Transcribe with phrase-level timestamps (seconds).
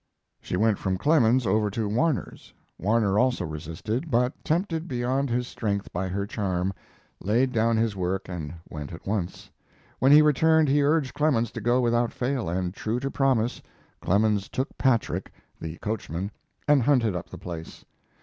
[0.41, 2.55] She went from Clemens's over to Warner's.
[2.79, 6.73] Warner also resisted, but, tempted beyond his strength by her charm,
[7.23, 9.51] laid down his work and went at once.
[9.99, 13.61] When he returned he urged Clemens to go without fail, and, true to promise,
[14.01, 16.31] Clemens took Patrick, the coachman,
[16.67, 17.85] and hunted up the place.